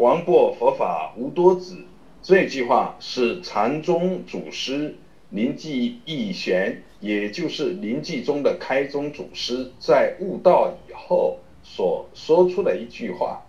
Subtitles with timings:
[0.00, 1.84] 黄檗佛法无多子”
[2.24, 4.96] 这句话是禅宗祖师
[5.28, 13.42] 临济义玄，也就是临济宗的开宗祖师，在悟道以后所说出的一句话。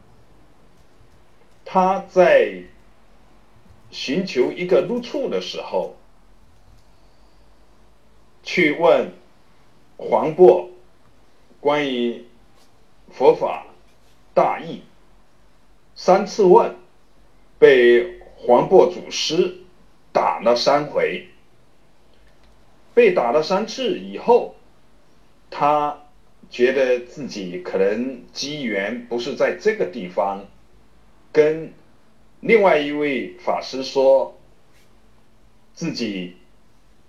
[1.63, 2.63] 他在
[3.89, 5.95] 寻求一个入处的时候，
[8.43, 9.13] 去问
[9.95, 10.67] 黄檗
[11.61, 12.25] 关于
[13.09, 13.67] 佛法
[14.33, 14.81] 大义，
[16.03, 16.77] 三次问，
[17.59, 19.57] 被黄檗祖师
[20.11, 21.27] 打了三回。
[22.95, 24.55] 被打了三次以后，
[25.51, 26.01] 他
[26.49, 30.47] 觉得自己可能机缘不是在这个地方。
[31.31, 31.71] 跟
[32.39, 34.35] 另外一位法师说，
[35.75, 36.37] 自己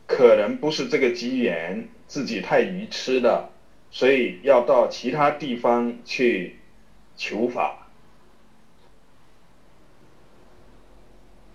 [0.07, 3.53] 可能不是这个机缘，自己太愚痴了，
[3.91, 6.59] 所以要到其他地方去
[7.17, 7.82] 求法。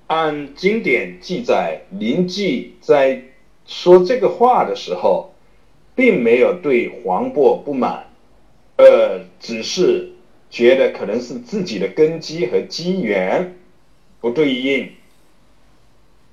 [0.07, 3.21] 按经典记载，林济在
[3.65, 5.33] 说这个话的时候，
[5.95, 8.07] 并没有对黄渤不满，
[8.77, 10.13] 呃，只是。
[10.49, 13.57] 觉得可能是自己的根基和机缘
[14.21, 14.93] 不对应，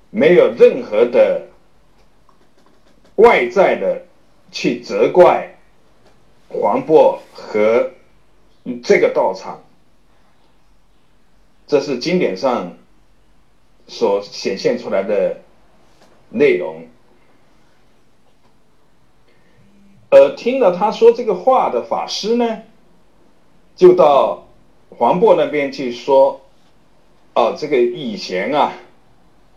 [0.09, 1.49] 没有任何的
[3.15, 4.05] 外在的
[4.53, 5.57] 去责怪
[6.47, 7.91] 黄渤和
[8.81, 9.65] 这个道场，
[11.67, 12.77] 这是经典上
[13.87, 15.41] 所显现出来的
[16.29, 16.87] 内容。
[20.09, 22.63] 而听了他说这个话的法师呢？
[23.75, 24.47] 就到
[24.89, 26.39] 黄渤那边去说，
[27.33, 28.71] 哦，这个以前啊，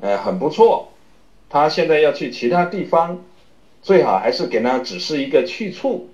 [0.01, 0.93] 呃，很不错，
[1.49, 3.25] 他现在要去其他地方，
[3.81, 6.11] 最好还是给他指示一个去处，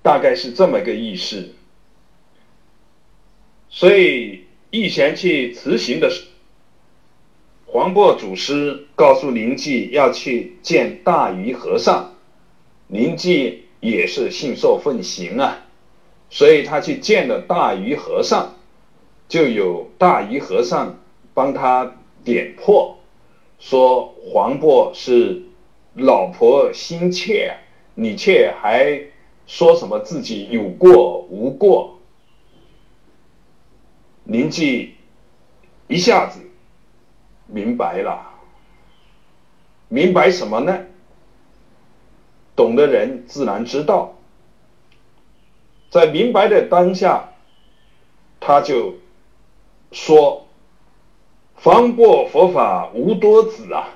[0.00, 1.54] 大概是这么个意思。
[3.68, 6.08] 所以以前去辞行的，
[7.72, 12.14] 黄渤祖师告诉灵济要去见大鱼和尚，
[12.88, 15.66] 灵济也是信受奉行啊。
[16.30, 18.56] 所以他去见了大鱼和尚，
[19.28, 20.98] 就有大鱼和尚
[21.32, 21.94] 帮他
[22.24, 22.98] 点破，
[23.60, 25.40] 说黄渤是
[25.94, 27.54] 老婆心切，
[27.94, 29.00] 你却还
[29.46, 32.00] 说什么自己有过无过？
[34.24, 34.94] 林记
[35.86, 36.40] 一下子
[37.52, 38.30] 明白了，
[39.88, 40.86] 明白什么呢？
[42.54, 44.16] 懂的人自然知道。
[45.90, 47.30] 在明白的当下，
[48.38, 48.94] 他就
[49.90, 50.46] 说
[51.56, 53.88] ：“方过佛法无多子啊，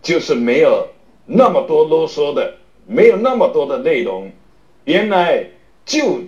[0.00, 0.88] 就是没有
[1.26, 2.56] 那么多啰嗦的，
[2.86, 4.32] 没有那么多的内容，
[4.84, 5.50] 原来
[5.84, 6.22] 就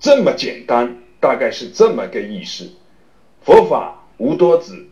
[0.00, 2.68] 这么简单，大概是这么个意思。
[3.44, 4.88] 佛法无多子，